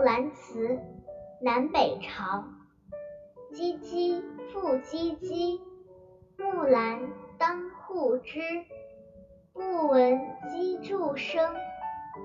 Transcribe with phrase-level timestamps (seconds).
[0.00, 0.66] 木兰辞》
[1.42, 2.42] 南北朝。
[3.52, 5.60] 唧唧复唧唧，
[6.38, 7.06] 木兰
[7.36, 8.40] 当户织。
[9.52, 10.18] 不闻
[10.48, 11.54] 机杼声，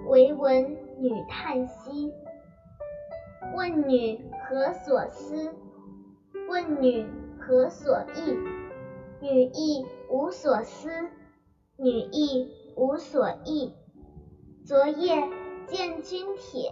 [0.07, 2.13] 惟闻女叹息。
[3.53, 5.53] 问女何所思？
[6.47, 7.05] 问女
[7.41, 8.37] 何所忆？
[9.19, 10.89] 女亦无所思，
[11.75, 13.73] 女亦无所忆。
[14.65, 15.27] 昨夜
[15.67, 16.71] 见军帖，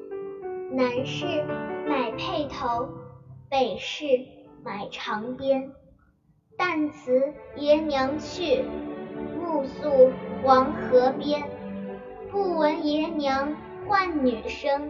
[0.73, 1.25] 南市
[1.85, 2.87] 买辔头，
[3.49, 4.05] 北市
[4.63, 5.73] 买长鞭。
[6.57, 8.63] 旦辞爷娘去，
[9.37, 10.09] 暮宿
[10.41, 11.43] 黄河边。
[12.31, 13.53] 不闻爷娘
[13.85, 14.89] 唤女声，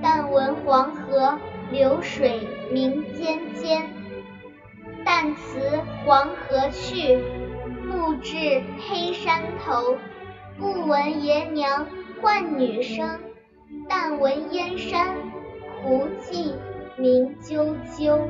[0.00, 1.38] 但闻黄河
[1.70, 2.40] 流水
[2.72, 3.90] 鸣溅溅。
[5.04, 7.18] 旦辞黄河去，
[7.84, 9.98] 暮至黑山头。
[10.58, 11.86] 不闻爷娘
[12.22, 13.20] 唤女声，
[13.92, 15.16] 但闻燕山
[15.82, 16.54] 胡骑
[16.96, 18.20] 鸣啾啾。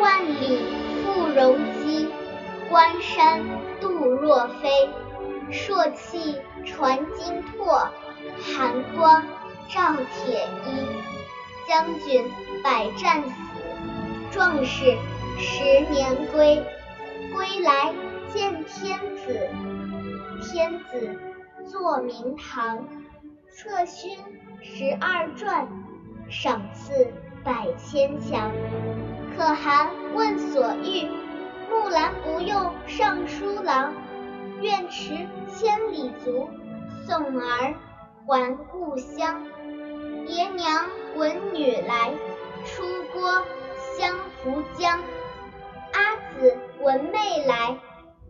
[0.00, 0.60] 万里
[1.04, 2.08] 赴戎机，
[2.70, 3.42] 关山
[3.82, 4.88] 度若飞。
[5.50, 7.90] 朔气传金柝，
[8.40, 9.22] 寒光
[9.68, 10.88] 照铁衣。
[11.68, 12.24] 将军
[12.62, 13.34] 百战死，
[14.32, 14.96] 壮士
[15.38, 16.64] 十年归。
[17.34, 17.92] 归来
[18.32, 19.50] 见天子，
[20.42, 21.18] 天子
[21.66, 22.86] 坐明堂。
[23.50, 24.18] 策勋
[24.60, 25.68] 十二转，
[26.28, 27.12] 赏赐
[27.44, 28.50] 百千强。
[29.36, 31.08] 可汗问所欲，
[31.70, 33.92] 木兰不用尚书郎。
[34.60, 36.48] 愿驰千里足，
[37.06, 37.74] 送儿
[38.26, 39.44] 还故乡。
[40.26, 40.86] 爷娘
[41.16, 42.12] 闻女来，
[42.64, 42.82] 出
[43.12, 43.44] 郭
[43.96, 45.00] 相扶将。
[45.92, 47.76] 阿姊闻妹来，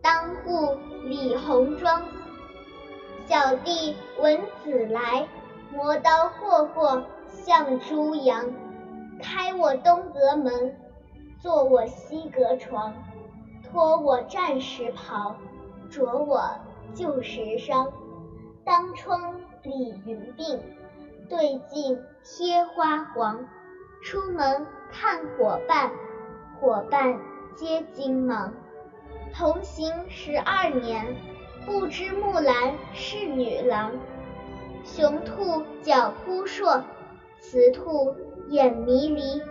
[0.01, 2.03] 当户理红妆。
[3.27, 5.27] 小弟闻姊来，
[5.73, 8.45] 磨刀霍霍向猪羊。
[9.19, 10.77] 开我东阁门，
[11.39, 12.93] 坐我西阁床，
[13.63, 15.35] 脱我战时袍。
[15.89, 16.51] 着我
[16.93, 17.91] 旧时裳，
[18.63, 20.59] 当窗理云鬓，
[21.27, 23.43] 对镜贴花黄。
[24.03, 25.91] 出门看伙伴，
[26.59, 27.19] 伙伴
[27.55, 28.53] 皆惊忙。
[29.33, 31.15] 同行十二年，
[31.65, 33.91] 不知木兰是女郎。
[34.83, 36.83] 雄兔脚扑朔，
[37.39, 38.15] 雌兔
[38.49, 39.41] 眼迷离。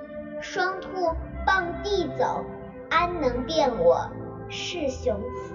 [0.41, 0.88] 双兔
[1.47, 2.44] 傍地走，
[2.88, 4.08] 安能辨我
[4.48, 5.54] 是雄雌？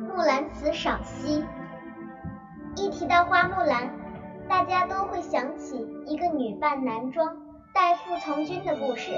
[0.00, 1.44] 木兰辞赏析。
[2.74, 3.92] 一提到花木兰，
[4.48, 7.36] 大家都会想起一个女扮男装、
[7.72, 9.12] 代父从军的故事。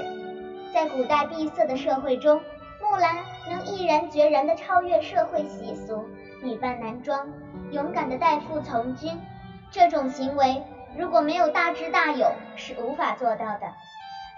[0.73, 2.41] 在古代闭塞的社会中，
[2.81, 6.05] 木兰能毅然决然地超越社会习俗，
[6.41, 7.29] 女扮男装，
[7.71, 9.19] 勇敢地代父从军。
[9.69, 10.63] 这种行为
[10.97, 13.71] 如果没有大智大勇，是无法做到的。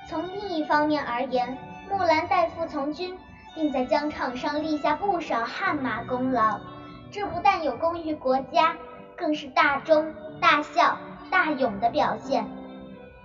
[0.08, 1.58] 从另一方面而言，
[1.90, 3.18] 木兰代父从军。
[3.56, 6.60] 并在疆场上立下不少汗马功劳，
[7.12, 8.76] 这不但有功于国家，
[9.16, 10.12] 更是大忠
[10.42, 10.98] 大孝
[11.30, 12.48] 大勇的表现。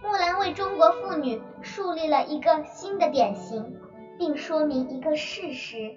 [0.03, 3.81] 木兰为中国妇女树立了一个新的典型，
[4.19, 5.97] 并说明一个事实：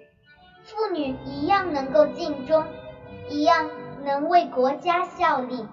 [0.62, 2.64] 妇女一样能够尽忠，
[3.28, 3.68] 一样
[4.04, 5.66] 能为国家效力。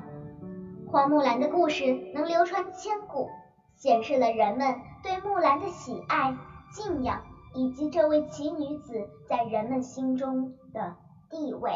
[0.92, 3.30] 花木兰的故事能流传千古，
[3.76, 6.36] 显示了人们对木兰的喜爱
[6.74, 7.22] 敬仰。
[7.56, 10.96] 以及这位奇女子在人们心中的
[11.32, 11.72] 地位。